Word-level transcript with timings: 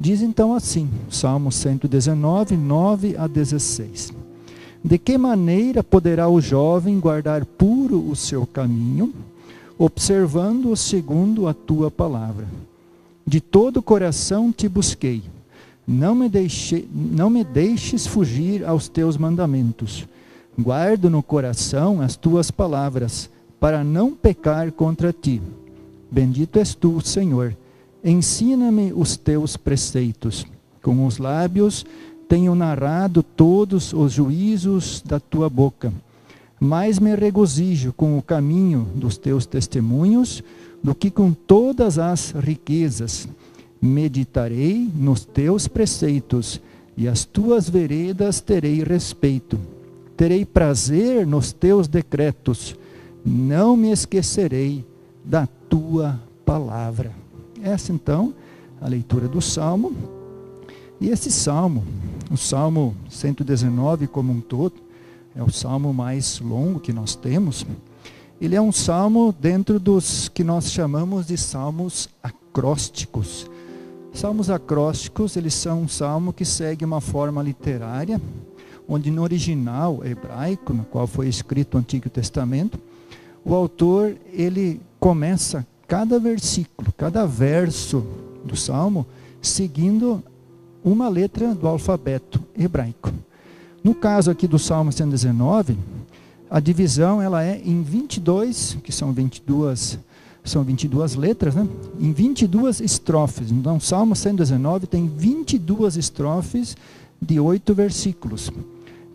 Diz 0.00 0.22
então 0.22 0.54
assim, 0.54 0.88
Salmo 1.10 1.50
119, 1.50 2.56
9 2.56 3.16
a 3.16 3.26
16. 3.26 4.12
De 4.84 4.96
que 4.96 5.18
maneira 5.18 5.82
poderá 5.82 6.28
o 6.28 6.40
jovem 6.40 7.00
guardar 7.00 7.44
puro 7.44 8.08
o 8.08 8.14
seu 8.14 8.46
caminho, 8.46 9.12
observando-o 9.76 10.76
segundo 10.76 11.48
a 11.48 11.54
tua 11.54 11.90
palavra? 11.90 12.46
De 13.26 13.40
todo 13.40 13.78
o 13.78 13.82
coração 13.82 14.52
te 14.52 14.68
busquei. 14.68 15.22
Não 15.86 16.14
me, 16.14 16.28
deixe, 16.28 16.88
não 16.92 17.28
me 17.28 17.42
deixes 17.42 18.06
fugir 18.06 18.64
aos 18.64 18.88
teus 18.88 19.16
mandamentos. 19.16 20.06
Guardo 20.56 21.10
no 21.10 21.22
coração 21.22 22.00
as 22.00 22.14
tuas 22.14 22.50
palavras, 22.50 23.28
para 23.58 23.82
não 23.82 24.12
pecar 24.12 24.70
contra 24.70 25.12
ti. 25.12 25.42
Bendito 26.10 26.58
és 26.58 26.74
tu, 26.74 27.00
Senhor. 27.00 27.56
Ensina-me 28.02 28.92
os 28.92 29.16
teus 29.16 29.56
preceitos. 29.56 30.46
Com 30.82 31.04
os 31.06 31.18
lábios 31.18 31.84
tenho 32.28 32.54
narrado 32.54 33.22
todos 33.22 33.92
os 33.92 34.12
juízos 34.12 35.02
da 35.04 35.18
tua 35.18 35.48
boca. 35.48 35.92
Mais 36.60 36.98
me 36.98 37.14
regozijo 37.14 37.92
com 37.92 38.18
o 38.18 38.22
caminho 38.22 38.86
dos 38.94 39.16
teus 39.16 39.46
testemunhos 39.46 40.42
do 40.82 40.94
que 40.94 41.10
com 41.10 41.32
todas 41.32 41.98
as 41.98 42.32
riquezas. 42.32 43.28
Meditarei 43.80 44.88
nos 44.94 45.24
teus 45.24 45.66
preceitos 45.66 46.60
e 46.96 47.08
as 47.08 47.24
tuas 47.24 47.68
veredas 47.68 48.40
terei 48.40 48.82
respeito. 48.82 49.58
Terei 50.16 50.44
prazer 50.44 51.26
nos 51.26 51.52
teus 51.52 51.86
decretos. 51.86 52.76
Não 53.24 53.76
me 53.76 53.92
esquecerei 53.92 54.84
da 55.24 55.46
tua 55.68 56.20
palavra. 56.44 57.27
Essa 57.62 57.92
então 57.92 58.34
a 58.80 58.88
leitura 58.88 59.28
do 59.28 59.40
salmo. 59.40 59.92
E 61.00 61.08
esse 61.08 61.30
salmo, 61.30 61.84
o 62.30 62.36
salmo 62.36 62.96
119 63.08 64.06
como 64.06 64.32
um 64.32 64.40
todo, 64.40 64.74
é 65.34 65.42
o 65.42 65.50
salmo 65.50 65.92
mais 65.94 66.40
longo 66.40 66.80
que 66.80 66.92
nós 66.92 67.14
temos. 67.14 67.64
Ele 68.40 68.54
é 68.54 68.60
um 68.60 68.72
salmo 68.72 69.34
dentro 69.38 69.78
dos 69.78 70.28
que 70.28 70.42
nós 70.42 70.70
chamamos 70.70 71.26
de 71.26 71.36
salmos 71.36 72.08
acrósticos. 72.22 73.48
Salmos 74.12 74.50
acrósticos, 74.50 75.36
eles 75.36 75.54
são 75.54 75.82
um 75.82 75.88
salmo 75.88 76.32
que 76.32 76.44
segue 76.44 76.84
uma 76.84 77.00
forma 77.00 77.42
literária, 77.42 78.20
onde 78.88 79.10
no 79.10 79.22
original 79.22 80.04
hebraico, 80.04 80.72
no 80.72 80.84
qual 80.84 81.06
foi 81.06 81.28
escrito 81.28 81.74
o 81.74 81.78
Antigo 81.78 82.08
Testamento, 82.08 82.80
o 83.44 83.54
autor 83.54 84.16
ele 84.32 84.80
começa 84.98 85.66
cada 85.88 86.20
versículo, 86.20 86.92
cada 86.96 87.26
verso 87.26 88.06
do 88.44 88.54
salmo 88.54 89.06
seguindo 89.42 90.22
uma 90.84 91.08
letra 91.08 91.54
do 91.54 91.66
alfabeto 91.66 92.40
hebraico. 92.56 93.10
No 93.82 93.94
caso 93.94 94.30
aqui 94.30 94.46
do 94.46 94.58
Salmo 94.58 94.92
119, 94.92 95.78
a 96.50 96.60
divisão 96.60 97.22
ela 97.22 97.42
é 97.42 97.60
em 97.64 97.82
22, 97.82 98.78
que 98.84 98.92
são 98.92 99.12
22 99.12 99.98
são 100.44 100.64
22 100.64 101.14
letras, 101.14 101.54
né? 101.54 101.68
Em 102.00 102.10
22 102.12 102.80
estrofes. 102.80 103.50
Então, 103.50 103.78
Salmo 103.78 104.16
119 104.16 104.86
tem 104.86 105.06
22 105.06 105.96
estrofes 105.96 106.76
de 107.20 107.38
oito 107.38 107.74
versículos. 107.74 108.50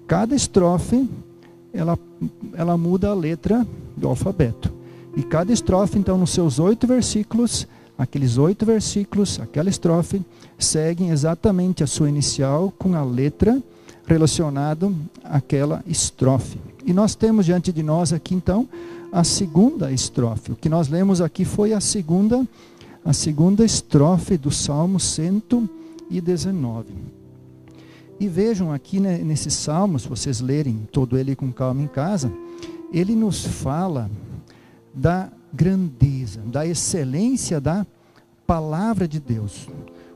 Cada 0.05 0.35
estrofe 0.35 1.09
ela, 1.73 1.97
ela 2.53 2.77
muda 2.77 3.09
a 3.09 3.15
letra 3.15 3.65
do 3.97 4.07
alfabeto. 4.07 4.72
E 5.15 5.21
cada 5.21 5.51
estrofe, 5.53 5.97
então, 5.99 6.17
nos 6.17 6.31
seus 6.31 6.59
oito 6.59 6.87
versículos, 6.87 7.67
aqueles 7.97 8.37
oito 8.37 8.65
versículos, 8.65 9.39
aquela 9.39 9.69
estrofe, 9.69 10.21
seguem 10.57 11.09
exatamente 11.09 11.83
a 11.83 11.87
sua 11.87 12.09
inicial 12.09 12.73
com 12.77 12.95
a 12.95 13.03
letra 13.03 13.61
relacionada 14.05 14.91
àquela 15.23 15.83
estrofe. 15.87 16.59
E 16.85 16.93
nós 16.93 17.15
temos 17.15 17.45
diante 17.45 17.71
de 17.71 17.83
nós 17.83 18.11
aqui, 18.11 18.33
então, 18.33 18.67
a 19.11 19.23
segunda 19.23 19.91
estrofe. 19.91 20.51
O 20.51 20.55
que 20.55 20.67
nós 20.67 20.89
lemos 20.89 21.21
aqui 21.21 21.45
foi 21.45 21.73
a 21.73 21.79
segunda, 21.79 22.45
a 23.05 23.13
segunda 23.13 23.63
estrofe 23.63 24.35
do 24.37 24.49
Salmo 24.49 24.99
119. 24.99 26.87
E 28.19 28.27
vejam 28.27 28.71
aqui 28.73 28.99
né, 28.99 29.19
nesse 29.19 29.51
salmo, 29.51 29.99
se 29.99 30.07
vocês 30.07 30.41
lerem 30.41 30.87
todo 30.91 31.17
ele 31.17 31.35
com 31.35 31.51
calma 31.51 31.81
em 31.81 31.87
casa, 31.87 32.31
ele 32.91 33.15
nos 33.15 33.45
fala 33.45 34.09
da 34.93 35.29
grandeza, 35.53 36.41
da 36.45 36.65
excelência 36.65 37.59
da 37.59 37.85
palavra 38.45 39.07
de 39.07 39.19
Deus. 39.19 39.67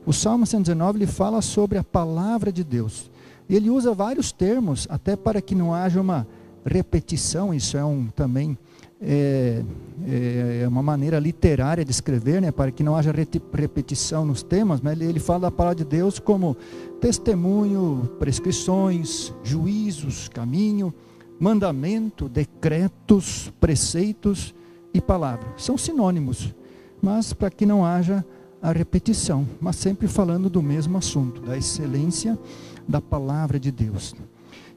O 0.06 0.12
Salmo 0.12 0.46
119 0.46 0.98
ele 0.98 1.06
fala 1.06 1.42
sobre 1.42 1.78
a 1.78 1.84
palavra 1.84 2.52
de 2.52 2.64
Deus. 2.64 3.10
Ele 3.48 3.70
usa 3.70 3.94
vários 3.94 4.30
termos, 4.30 4.86
até 4.90 5.16
para 5.16 5.40
que 5.40 5.54
não 5.54 5.74
haja 5.74 6.00
uma 6.00 6.26
repetição, 6.64 7.52
isso 7.54 7.76
é 7.76 7.84
um 7.84 8.06
também 8.08 8.56
é, 9.00 9.62
é, 10.06 10.60
é 10.64 10.68
uma 10.68 10.82
maneira 10.82 11.18
literária 11.18 11.84
de 11.84 11.90
escrever, 11.90 12.42
né, 12.42 12.50
para 12.50 12.70
que 12.70 12.82
não 12.82 12.96
haja 12.96 13.12
repetição 13.12 14.24
nos 14.24 14.42
temas, 14.42 14.80
mas 14.80 14.92
ele, 14.94 15.04
ele 15.04 15.20
fala 15.20 15.40
da 15.40 15.50
palavra 15.50 15.76
de 15.76 15.84
Deus 15.84 16.18
como 16.18 16.56
testemunho, 17.00 18.10
prescrições, 18.18 19.32
juízos, 19.42 20.28
caminho, 20.28 20.92
mandamento, 21.38 22.28
decretos, 22.28 23.52
preceitos 23.60 24.52
e 24.92 25.00
palavra. 25.00 25.48
São 25.56 25.76
sinônimos, 25.76 26.54
mas 27.00 27.32
para 27.32 27.50
que 27.50 27.66
não 27.66 27.84
haja 27.84 28.24
a 28.60 28.72
repetição, 28.72 29.46
mas 29.60 29.76
sempre 29.76 30.08
falando 30.08 30.50
do 30.50 30.62
mesmo 30.62 30.98
assunto, 30.98 31.40
da 31.40 31.56
excelência 31.56 32.38
da 32.86 33.00
palavra 33.00 33.58
de 33.58 33.70
Deus. 33.70 34.14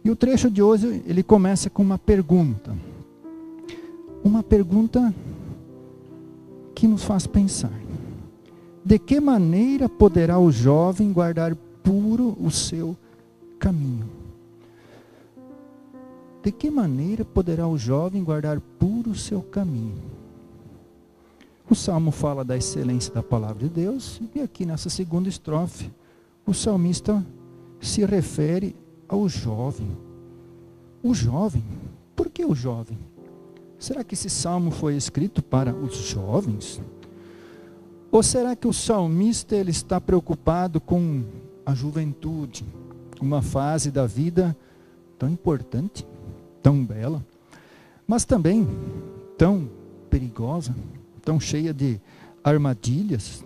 E 0.04 0.10
o 0.10 0.16
trecho 0.16 0.50
de 0.50 0.62
hoje, 0.62 1.02
ele 1.06 1.24
começa 1.24 1.70
com 1.70 1.82
uma 1.82 1.98
pergunta. 1.98 2.76
Uma 4.24 4.44
pergunta 4.44 5.14
que 6.76 6.88
nos 6.88 7.04
faz 7.04 7.26
pensar. 7.26 7.74
De 8.84 8.98
que 8.98 9.20
maneira 9.20 9.88
poderá 9.88 10.40
o 10.40 10.52
jovem 10.52 11.14
guardar 11.14 11.56
puro 11.84 12.36
o 12.40 12.50
seu 12.50 12.96
caminho? 13.60 14.21
De 16.44 16.52
que 16.52 16.72
maneira 16.72 17.24
poderá 17.24 17.68
o 17.68 17.78
jovem 17.78 18.24
guardar 18.24 18.60
puro 18.60 19.12
o 19.12 19.16
seu 19.16 19.42
caminho? 19.44 20.02
O 21.70 21.76
salmo 21.76 22.12
fala 22.12 22.44
da 22.44 22.58
excelência 22.58 23.14
da 23.14 23.22
palavra 23.22 23.60
de 23.60 23.70
Deus, 23.70 24.20
e 24.34 24.42
aqui 24.42 24.66
nessa 24.66 24.90
segunda 24.90 25.30
estrofe, 25.30 25.92
o 26.46 26.54
salmista 26.54 27.24
se 27.80 28.04
refere 28.04 28.76
ao 29.08 29.30
jovem. 29.30 29.96
O 31.04 31.14
jovem, 31.14 31.64
por 32.16 32.30
que 32.30 32.44
o 32.44 32.56
jovem? 32.56 32.98
Será 33.78 34.04
que 34.04 34.16
esse 34.16 34.30
salmo 34.30 34.72
foi 34.72 34.96
escrito 34.96 35.42
para 35.42 35.74
os 35.74 35.96
jovens? 35.96 36.82
Ou 38.12 38.22
será 38.22 38.56
que 38.56 38.68
o 38.68 38.74
salmista 38.74 39.56
ele 39.56 39.72
está 39.72 40.02
preocupado 40.02 40.82
com 40.82 41.24
a 41.66 41.74
juventude, 41.74 42.66
uma 43.22 43.42
fase 43.42 43.92
da 43.92 44.06
vida 44.06 44.58
tão 45.18 45.30
importante, 45.30 46.06
tão 46.62 46.84
bela, 46.84 47.26
mas 48.08 48.26
também 48.26 48.68
tão 49.38 49.70
perigosa? 50.10 50.76
tão 51.24 51.40
cheia 51.40 51.74
de 51.74 52.00
armadilhas? 52.44 53.44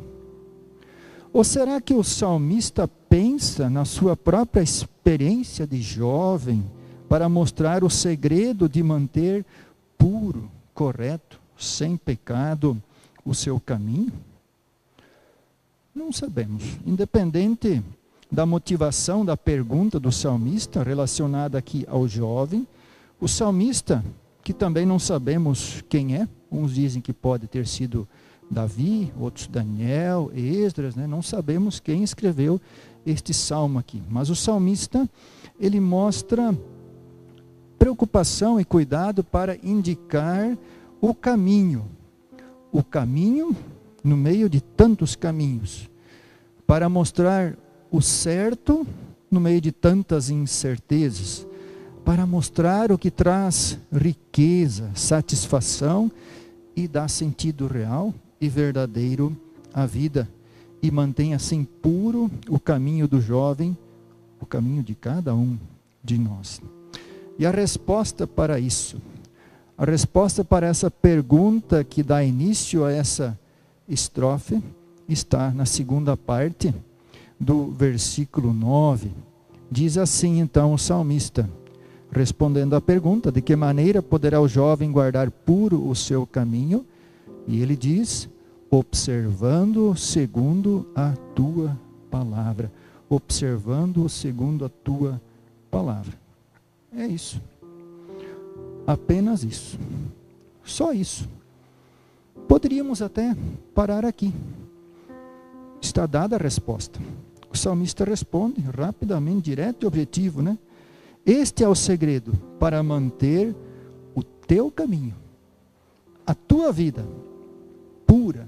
Ou 1.32 1.44
será 1.44 1.82
que 1.82 1.94
o 1.94 2.04
salmista 2.04 2.88
pensa 2.88 3.70
na 3.70 3.84
sua 3.84 4.16
própria 4.16 4.62
experiência 4.62 5.68
de 5.68 5.82
jovem 5.82 6.64
para 7.10 7.28
mostrar 7.28 7.84
o 7.84 7.90
segredo 7.90 8.70
de 8.70 8.82
manter 8.82 9.46
puro, 9.98 10.50
correto, 10.74 11.40
sem 11.58 11.98
pecado 11.98 12.82
o 13.26 13.36
seu 13.36 13.60
caminho? 13.60 14.14
Não 15.94 16.12
sabemos. 16.12 16.64
Independente 16.86 17.84
da 18.32 18.46
motivação 18.46 19.26
da 19.26 19.36
pergunta 19.36 20.00
do 20.00 20.12
salmista 20.12 20.84
relacionada 20.84 21.58
aqui 21.58 21.86
ao 21.90 22.08
jovem, 22.08 22.66
o 23.20 23.28
salmista, 23.28 24.04
que 24.44 24.54
também 24.54 24.86
não 24.86 25.00
sabemos 25.00 25.84
quem 25.90 26.16
é, 26.16 26.28
Uns 26.56 26.74
dizem 26.74 27.02
que 27.02 27.12
pode 27.12 27.48
ter 27.48 27.68
sido 27.68 28.08
Davi, 28.50 29.12
outros 29.20 29.48
Daniel, 29.48 30.32
Esdras, 30.34 30.96
né? 30.96 31.06
não 31.06 31.22
sabemos 31.22 31.80
quem 31.80 32.04
escreveu 32.04 32.62
este 33.06 33.34
salmo 33.34 33.78
aqui. 33.78 34.02
Mas 34.10 34.30
o 34.30 34.36
salmista, 34.36 35.10
ele 35.60 35.80
mostra 35.80 36.58
preocupação 37.78 38.60
e 38.60 38.64
cuidado 38.64 39.24
para 39.24 39.58
indicar 39.62 40.58
o 41.02 41.14
caminho. 41.14 41.86
O 42.72 42.84
caminho 42.84 43.56
no 44.04 44.16
meio 44.16 44.50
de 44.50 44.62
tantos 44.62 45.16
caminhos. 45.16 45.90
Para 46.66 46.88
mostrar 46.88 47.58
o 47.92 48.02
certo 48.02 48.88
no 49.30 49.40
meio 49.40 49.60
de 49.60 49.72
tantas 49.72 50.30
incertezas. 50.30 51.46
Para 52.06 52.26
mostrar 52.28 52.92
o 52.92 52.98
que 53.00 53.10
traz 53.10 53.80
riqueza, 53.92 54.92
satisfação 54.94 56.12
e 56.76 56.88
dá 56.88 57.08
sentido 57.08 57.66
real 57.68 58.14
e 58.40 58.48
verdadeiro 58.48 59.36
à 59.74 59.86
vida. 59.86 60.30
e 60.84 60.92
mantém 60.92 61.34
assim 61.34 61.64
puro 61.64 62.30
o 62.48 62.60
caminho 62.60 63.08
do 63.08 63.20
jovem, 63.20 63.76
o 64.40 64.46
caminho 64.46 64.84
de 64.84 64.94
cada 64.94 65.34
um 65.34 65.58
de 66.04 66.16
nós. 66.16 66.62
E 67.40 67.46
a 67.46 67.50
resposta 67.50 68.28
para 68.28 68.60
isso, 68.60 69.02
a 69.76 69.84
resposta 69.84 70.46
para 70.46 70.68
essa 70.68 70.92
pergunta 70.92 71.84
que 71.84 72.04
dá 72.04 72.24
início 72.24 72.86
a 72.86 72.92
essa 72.92 73.36
estrofe, 73.90 74.62
está 75.10 75.50
na 75.50 75.66
segunda 75.66 76.16
parte 76.16 76.72
do 77.40 77.72
versículo 77.72 78.54
9. 78.54 79.12
Diz 79.72 79.98
assim 79.98 80.40
então 80.40 80.72
o 80.72 80.78
salmista, 80.78 81.50
respondendo 82.16 82.76
à 82.76 82.82
pergunta: 82.82 83.32
de 83.32 83.42
que 83.42 83.56
maneira 83.56 84.02
poderá 84.02 84.40
o 84.40 84.48
jovem 84.48 84.92
guardar 84.92 85.30
puro 85.30 85.88
o 85.88 85.96
seu 85.96 86.26
caminho? 86.26 86.86
E 87.48 87.62
ele 87.62 87.76
diz: 87.76 88.30
observando 88.70 89.96
segundo 89.96 90.88
a 90.96 91.14
tua 91.36 91.78
palavra. 92.10 92.72
Observando 93.10 94.08
segundo 94.10 94.66
a 94.66 94.70
tua 94.70 95.22
palavra. 95.70 96.14
É 96.96 97.06
isso. 97.06 97.40
Apenas 98.88 99.44
isso. 99.44 99.78
Só 100.64 100.92
isso. 100.92 101.28
Poderíamos 102.48 103.02
até 103.02 103.36
parar 103.74 104.06
aqui. 104.06 104.34
Está 105.82 106.06
dada 106.06 106.36
a 106.36 106.40
resposta. 106.40 107.00
O 107.52 107.58
salmista 107.58 108.04
responde 108.04 108.60
rapidamente, 108.62 109.46
direto 109.46 109.84
e 109.84 109.88
objetivo, 109.88 110.42
né? 110.42 110.58
Este 111.26 111.64
é 111.64 111.68
o 111.68 111.74
segredo 111.74 112.34
para 112.60 112.84
manter 112.84 113.56
o 114.14 114.22
teu 114.22 114.70
caminho, 114.70 115.16
a 116.26 116.36
tua 116.36 116.72
vida 116.72 117.04
pura 118.06 118.48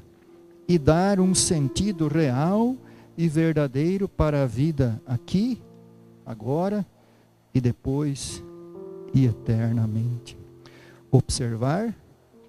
e 0.68 0.78
dar 0.78 1.20
um 1.20 1.34
sentido 1.34 2.08
real 2.08 2.76
e 3.18 3.28
verdadeiro 3.28 4.08
para 4.08 4.44
a 4.44 4.46
vida 4.46 5.02
aqui, 5.08 5.60
agora 6.24 6.86
e 7.52 7.60
depois 7.60 8.44
e 9.12 9.26
eternamente. 9.26 10.38
Observar, 11.10 11.96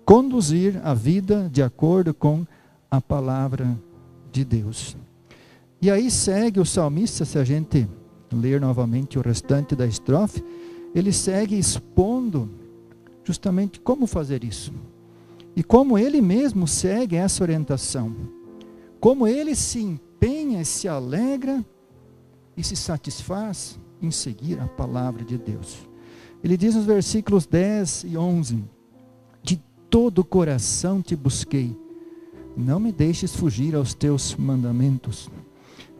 conduzir 0.04 0.78
a 0.84 0.92
vida 0.92 1.48
de 1.50 1.62
acordo 1.62 2.12
com 2.12 2.46
a 2.90 3.00
palavra 3.00 3.78
de 4.30 4.44
Deus. 4.44 4.94
E 5.80 5.90
aí 5.90 6.10
segue 6.10 6.60
o 6.60 6.66
salmista, 6.66 7.24
se 7.24 7.38
a 7.38 7.44
gente 7.44 7.88
ler 8.32 8.60
novamente 8.60 9.18
o 9.18 9.22
restante 9.22 9.74
da 9.74 9.86
estrofe, 9.86 10.44
ele 10.94 11.12
segue 11.12 11.58
expondo 11.58 12.50
justamente 13.24 13.80
como 13.80 14.06
fazer 14.06 14.44
isso. 14.44 14.72
E 15.54 15.62
como 15.62 15.98
ele 15.98 16.20
mesmo 16.20 16.66
segue 16.66 17.16
essa 17.16 17.42
orientação. 17.42 18.14
Como 19.00 19.26
ele 19.26 19.54
se 19.54 19.80
empenha 19.80 20.64
se 20.64 20.88
alegra 20.88 21.64
e 22.56 22.64
se 22.64 22.74
satisfaz 22.74 23.78
em 24.00 24.10
seguir 24.10 24.60
a 24.60 24.66
palavra 24.66 25.24
de 25.24 25.36
Deus. 25.36 25.88
Ele 26.42 26.56
diz 26.56 26.74
nos 26.74 26.84
versículos 26.84 27.46
10 27.46 28.04
e 28.04 28.16
11: 28.16 28.64
De 29.42 29.60
todo 29.90 30.20
o 30.20 30.24
coração 30.24 31.02
te 31.02 31.16
busquei, 31.16 31.76
não 32.56 32.80
me 32.80 32.92
deixes 32.92 33.34
fugir 33.34 33.74
aos 33.74 33.94
teus 33.94 34.34
mandamentos. 34.34 35.30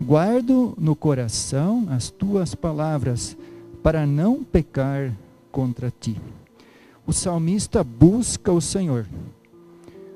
Guardo 0.00 0.74
no 0.78 0.94
coração 0.94 1.86
as 1.90 2.08
tuas 2.08 2.54
palavras, 2.54 3.36
para 3.82 4.06
não 4.06 4.44
pecar 4.44 5.12
contra 5.50 5.90
ti. 5.90 6.16
O 7.06 7.12
salmista 7.12 7.82
busca 7.82 8.52
o 8.52 8.60
Senhor, 8.60 9.06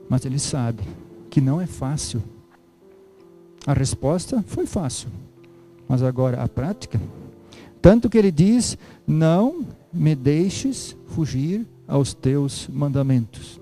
mas 0.08 0.24
ele 0.24 0.38
sabe 0.38 0.82
que 1.30 1.40
não 1.40 1.60
é 1.60 1.66
fácil. 1.66 2.22
A 3.66 3.72
resposta 3.72 4.42
foi 4.46 4.66
fácil, 4.66 5.08
mas 5.88 6.02
agora 6.02 6.42
a 6.42 6.48
prática. 6.48 7.00
Tanto 7.80 8.08
que 8.08 8.18
ele 8.18 8.30
diz: 8.30 8.76
Não 9.06 9.66
me 9.92 10.14
deixes 10.14 10.96
fugir 11.08 11.66
aos 11.88 12.14
teus 12.14 12.68
mandamentos. 12.68 13.60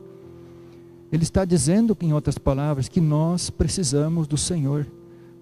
Ele 1.12 1.22
está 1.22 1.44
dizendo, 1.44 1.96
em 2.00 2.12
outras 2.12 2.38
palavras, 2.38 2.88
que 2.88 3.00
nós 3.00 3.50
precisamos 3.50 4.26
do 4.26 4.36
Senhor 4.36 4.86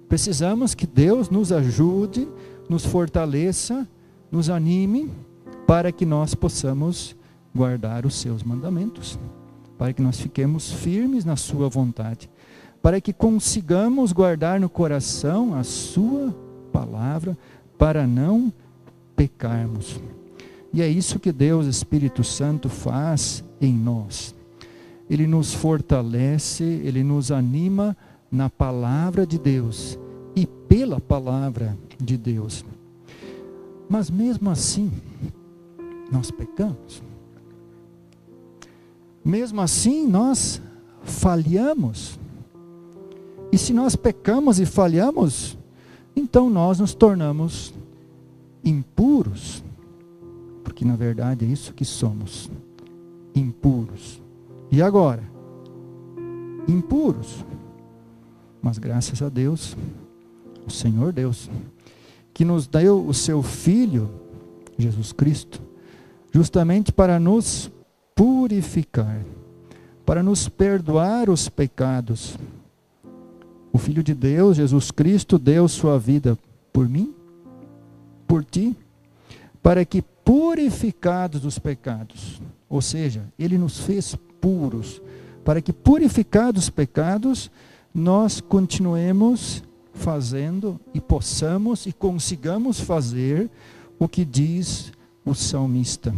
Precisamos 0.09 0.75
que 0.75 0.87
Deus 0.87 1.29
nos 1.29 1.53
ajude, 1.53 2.27
nos 2.69 2.85
fortaleça, 2.85 3.87
nos 4.31 4.49
anime, 4.49 5.11
para 5.67 5.93
que 5.93 6.07
nós 6.07 6.35
possamos 6.35 7.15
guardar 7.55 8.07
os 8.07 8.15
seus 8.15 8.43
mandamentos, 8.43 9.19
para 9.77 9.93
que 9.93 10.01
nós 10.01 10.19
fiquemos 10.19 10.73
firmes 10.73 11.25
na 11.25 11.37
Sua 11.37 11.69
vontade, 11.69 12.31
para 12.81 13.01
que 13.01 13.13
consigamos 13.13 14.13
guardar 14.13 14.59
no 14.59 14.69
coração 14.69 15.55
a 15.55 15.63
Sua 15.63 16.35
palavra, 16.73 17.37
para 17.77 18.07
não 18.07 18.53
pecarmos. 19.15 20.01
E 20.73 20.81
é 20.81 20.89
isso 20.89 21.19
que 21.19 21.33
Deus, 21.33 21.67
Espírito 21.67 22.25
Santo, 22.25 22.69
faz 22.69 23.45
em 23.61 23.73
nós. 23.73 24.35
Ele 25.09 25.27
nos 25.27 25.53
fortalece, 25.53 26.65
ele 26.65 27.03
nos 27.03 27.31
anima 27.31 27.97
na 28.31 28.51
palavra 28.51 29.27
de 29.27 29.39
Deus 29.39 29.99
e 30.37 30.47
pela 30.47 31.01
palavra 31.01 31.77
de 31.99 32.17
Deus. 32.17 32.65
Mas 33.89 34.11
mesmo 34.11 34.51
assim, 34.51 34.93
nós 36.11 36.31
pecamos. 36.31 37.03
Mesmo 39.25 39.61
assim, 39.61 40.07
nós 40.07 40.61
falhamos. 41.03 42.19
E 43.51 43.57
se 43.57 43.73
nós 43.73 43.97
pecamos 43.97 44.61
e 44.61 44.67
falhamos, 44.67 45.57
então 46.15 46.51
nós 46.51 46.79
nos 46.79 46.95
tornamos 46.95 47.73
impuros. 48.65 49.63
Porque 50.63 50.85
na 50.85 50.97
verdade 50.97 51.45
é 51.45 51.49
isso 51.49 51.73
que 51.73 51.85
somos: 51.85 52.51
impuros. 53.35 54.21
E 54.71 54.83
agora? 54.83 55.23
Impuros. 56.69 57.45
Mas 58.63 58.79
graças 58.79 59.23
a 59.23 59.29
Deus, 59.29 59.77
o 60.67 60.71
Senhor 60.71 61.13
Deus, 61.13 61.51
que 62.35 62.45
nos 62.45 62.67
deu 62.67 63.05
o 63.07 63.15
seu 63.15 63.43
Filho, 63.43 64.11
Jesus 64.77 65.13
Cristo, 65.13 65.61
justamente 66.33 66.93
para 66.93 67.19
nos 67.19 67.71
purificar, 68.15 69.25
para 70.05 70.23
nos 70.23 70.49
perdoar 70.49 71.29
os 71.31 71.49
pecados. 71.49 72.37
O 73.73 73.79
Filho 73.79 74.03
de 74.03 74.15
Deus, 74.15 74.57
Jesus 74.57 74.91
Cristo, 74.91 75.39
deu 75.39 75.69
sua 75.69 75.99
vida 75.99 76.39
por 76.73 76.89
mim, 76.89 77.15
por 78.27 78.45
ti, 78.45 78.77
para 79.63 79.85
que 79.85 80.03
purificados 80.25 81.41
dos 81.41 81.59
pecados, 81.59 82.41
ou 82.69 82.83
seja, 82.83 83.23
Ele 83.39 83.57
nos 83.57 83.81
fez 83.81 84.15
puros, 84.41 85.01
para 85.45 85.61
que 85.63 85.73
purificados 85.73 86.65
os 86.65 86.71
pecados, 86.71 87.51
nós 87.99 88.41
continuemos 88.41 89.63
fazendo 89.93 90.81
e 90.95 91.01
possamos 91.01 91.85
e 91.85 91.93
consigamos 91.93 92.81
fazer 92.81 93.51
o 93.99 94.09
que 94.09 94.25
diz 94.25 94.93
o 95.25 95.35
salmista: 95.35 96.15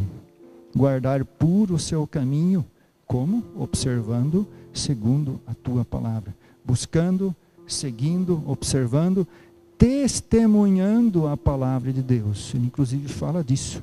guardar 0.77 1.25
puro 1.25 1.75
o 1.75 1.79
seu 1.79 2.07
caminho, 2.07 2.65
como? 3.07 3.43
Observando 3.57 4.47
segundo 4.73 5.41
a 5.47 5.55
tua 5.55 5.85
palavra, 5.85 6.35
buscando, 6.65 7.35
seguindo, 7.67 8.43
observando, 8.47 9.27
testemunhando 9.77 11.27
a 11.27 11.37
palavra 11.37 11.93
de 11.93 12.03
Deus. 12.03 12.53
Ele 12.55 12.67
inclusive 12.67 13.09
fala 13.09 13.43
disso, 13.43 13.83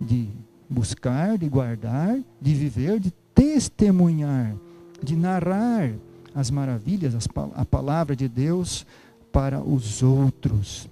de 0.00 0.28
buscar, 0.70 1.36
de 1.36 1.48
guardar, 1.48 2.18
de 2.40 2.54
viver, 2.54 3.00
de 3.00 3.12
testemunhar, 3.34 4.54
de 5.02 5.16
narrar 5.16 5.92
as 6.34 6.50
maravilhas, 6.50 7.14
a 7.54 7.64
palavra 7.64 8.16
de 8.16 8.28
Deus 8.28 8.84
para 9.32 9.60
os 9.60 10.02
outros, 10.02 10.88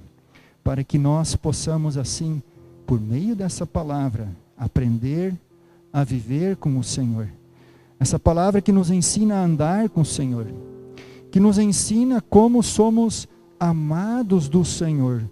para 0.62 0.84
que 0.84 0.98
nós 0.98 1.34
possamos 1.34 1.96
assim, 1.96 2.40
por 2.86 3.00
meio 3.00 3.34
dessa 3.34 3.66
palavra, 3.66 4.28
aprender 4.56 5.34
a 5.92 6.04
viver 6.04 6.56
com 6.56 6.78
o 6.78 6.84
Senhor. 6.84 7.28
Essa 7.98 8.18
palavra 8.18 8.60
que 8.60 8.72
nos 8.72 8.90
ensina 8.90 9.36
a 9.36 9.44
andar 9.44 9.88
com 9.88 10.02
o 10.02 10.04
Senhor, 10.04 10.46
que 11.30 11.40
nos 11.40 11.58
ensina 11.58 12.20
como 12.20 12.62
somos 12.62 13.28
amados 13.58 14.48
do 14.48 14.64
Senhor, 14.64 15.24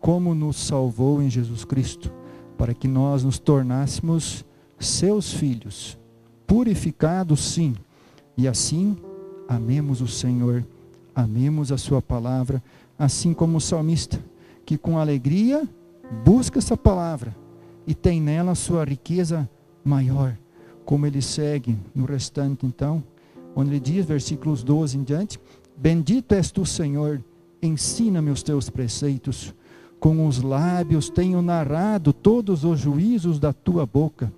como 0.00 0.34
nos 0.34 0.56
salvou 0.56 1.22
em 1.22 1.28
Jesus 1.28 1.64
Cristo, 1.64 2.12
para 2.56 2.72
que 2.72 2.88
nós 2.88 3.24
nos 3.24 3.38
tornássemos 3.38 4.44
seus 4.78 5.32
filhos, 5.32 5.98
purificados 6.46 7.40
sim, 7.40 7.74
e 8.36 8.46
assim 8.46 8.96
amemos 9.48 10.00
o 10.00 10.08
Senhor, 10.08 10.64
amemos 11.14 11.72
a 11.72 11.78
Sua 11.78 12.02
palavra, 12.02 12.62
assim 12.98 13.32
como 13.32 13.58
o 13.58 13.60
salmista, 13.60 14.22
que 14.64 14.76
com 14.76 14.98
alegria 14.98 15.68
busca 16.24 16.58
essa 16.58 16.76
palavra 16.76 17.36
e 17.86 17.94
tem 17.94 18.20
nela 18.20 18.52
a 18.52 18.56
sua 18.56 18.84
riqueza 18.84 19.48
maior. 19.84 20.36
Como 20.84 21.06
ele 21.06 21.20
segue 21.20 21.76
no 21.94 22.04
restante, 22.04 22.64
então, 22.64 23.02
onde 23.54 23.70
ele 23.70 23.80
diz, 23.80 24.04
versículos 24.04 24.62
12 24.62 24.98
em 24.98 25.02
diante, 25.02 25.40
Bendito 25.76 26.34
és 26.34 26.50
tu, 26.50 26.64
Senhor, 26.64 27.22
ensina-me 27.62 28.30
os 28.30 28.42
teus 28.42 28.70
preceitos. 28.70 29.54
Com 30.00 30.26
os 30.26 30.40
lábios 30.40 31.10
tenho 31.10 31.42
narrado 31.42 32.12
todos 32.14 32.64
os 32.64 32.80
juízos 32.80 33.38
da 33.38 33.52
tua 33.52 33.84
boca. 33.84 34.32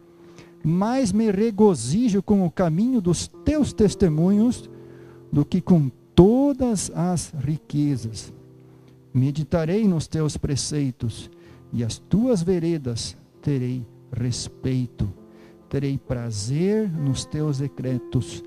Mais 0.64 1.12
me 1.12 1.30
regozijo 1.30 2.22
com 2.22 2.44
o 2.44 2.50
caminho 2.50 3.00
dos 3.00 3.28
teus 3.44 3.72
testemunhos 3.72 4.68
do 5.32 5.44
que 5.44 5.60
com 5.60 5.90
todas 6.14 6.90
as 6.94 7.32
riquezas. 7.38 8.32
Meditarei 9.12 9.86
nos 9.86 10.06
teus 10.06 10.36
preceitos 10.36 11.30
e 11.72 11.84
as 11.84 11.98
tuas 11.98 12.42
veredas 12.42 13.16
terei 13.42 13.86
respeito. 14.12 15.08
Terei 15.68 15.98
prazer 15.98 16.90
nos 16.90 17.24
teus 17.24 17.58
decretos. 17.58 18.42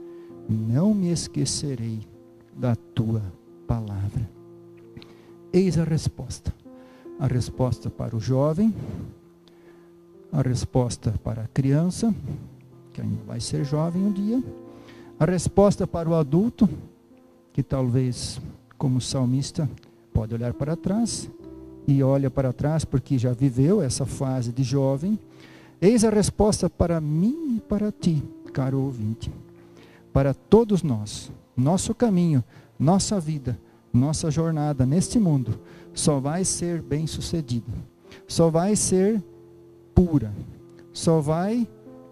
Não 0.49 0.93
me 0.93 1.11
esquecerei 1.11 1.99
da 2.57 2.75
tua 2.75 3.21
palavra. 3.67 4.29
Eis 5.53 5.77
a 5.77 5.83
resposta. 5.83 6.53
A 7.19 7.27
resposta 7.27 7.89
para 7.89 8.15
o 8.15 8.19
jovem, 8.19 8.73
a 10.31 10.41
resposta 10.41 11.13
para 11.23 11.43
a 11.43 11.47
criança, 11.47 12.13
que 12.91 12.99
ainda 12.99 13.21
vai 13.27 13.39
ser 13.39 13.63
jovem 13.63 14.01
um 14.01 14.11
dia, 14.11 14.43
a 15.21 15.25
resposta 15.25 15.85
para 15.85 16.09
o 16.09 16.15
adulto, 16.15 16.67
que 17.53 17.61
talvez, 17.61 18.41
como 18.75 18.99
salmista, 18.99 19.69
pode 20.11 20.33
olhar 20.33 20.51
para 20.51 20.75
trás 20.75 21.29
e 21.87 22.01
olha 22.01 22.27
para 22.31 22.51
trás 22.51 22.83
porque 22.83 23.19
já 23.19 23.31
viveu 23.31 23.83
essa 23.83 24.03
fase 24.03 24.51
de 24.51 24.63
jovem. 24.63 25.19
Eis 25.79 26.03
a 26.03 26.09
resposta 26.09 26.67
para 26.71 26.99
mim 26.99 27.57
e 27.57 27.59
para 27.59 27.91
ti, 27.91 28.23
caro 28.51 28.79
ouvinte. 28.79 29.31
Para 30.11 30.33
todos 30.33 30.81
nós, 30.81 31.31
nosso 31.55 31.93
caminho, 31.93 32.43
nossa 32.79 33.19
vida, 33.19 33.59
nossa 33.93 34.31
jornada 34.31 34.87
neste 34.87 35.19
mundo 35.19 35.59
só 35.93 36.19
vai 36.19 36.43
ser 36.43 36.81
bem 36.81 37.05
sucedida, 37.05 37.71
só 38.27 38.49
vai 38.49 38.75
ser 38.75 39.21
pura, 39.93 40.33
só 40.91 41.21
vai 41.21 41.67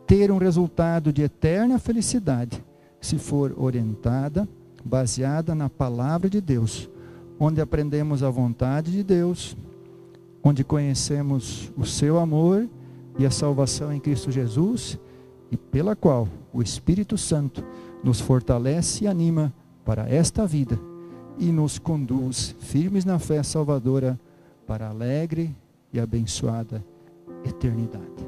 ter 0.05 0.31
um 0.31 0.37
resultado 0.37 1.11
de 1.11 1.23
eterna 1.23 1.79
felicidade 1.79 2.68
se 3.01 3.17
for 3.17 3.53
orientada, 3.57 4.47
baseada 4.83 5.53
na 5.53 5.69
palavra 5.69 6.29
de 6.29 6.41
Deus, 6.41 6.89
onde 7.39 7.61
aprendemos 7.61 8.23
a 8.23 8.29
vontade 8.29 8.91
de 8.91 9.03
Deus, 9.03 9.55
onde 10.43 10.63
conhecemos 10.63 11.71
o 11.77 11.85
seu 11.85 12.19
amor 12.19 12.67
e 13.17 13.25
a 13.25 13.31
salvação 13.31 13.91
em 13.93 13.99
Cristo 13.99 14.31
Jesus, 14.31 14.97
e 15.51 15.57
pela 15.57 15.95
qual 15.95 16.27
o 16.53 16.61
Espírito 16.61 17.17
Santo 17.17 17.63
nos 18.03 18.19
fortalece 18.19 19.03
e 19.03 19.07
anima 19.07 19.53
para 19.83 20.09
esta 20.09 20.45
vida 20.45 20.79
e 21.37 21.51
nos 21.51 21.79
conduz 21.79 22.55
firmes 22.59 23.05
na 23.05 23.17
fé 23.17 23.41
salvadora 23.41 24.19
para 24.67 24.87
a 24.87 24.89
alegre 24.89 25.55
e 25.91 25.99
abençoada 25.99 26.83
eternidade. 27.45 28.18